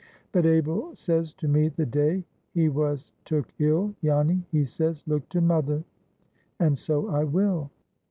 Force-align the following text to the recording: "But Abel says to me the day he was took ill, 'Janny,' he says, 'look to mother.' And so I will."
"But 0.31 0.47
Abel 0.47 0.95
says 0.95 1.31
to 1.33 1.47
me 1.47 1.67
the 1.67 1.85
day 1.85 2.25
he 2.55 2.69
was 2.69 3.11
took 3.23 3.49
ill, 3.59 3.93
'Janny,' 4.03 4.45
he 4.51 4.65
says, 4.65 5.03
'look 5.05 5.29
to 5.29 5.41
mother.' 5.41 5.83
And 6.59 6.75
so 6.75 7.07
I 7.09 7.23
will." 7.23 7.69